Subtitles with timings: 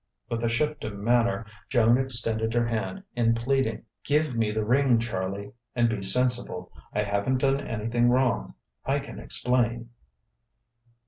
[0.29, 3.85] With a shift of manner, Joan extended her hand in pleading.
[4.03, 6.71] "Give me the ring, Charlie, and be sensible.
[6.91, 8.55] I haven't done anything wrong.
[8.83, 9.91] I can explain."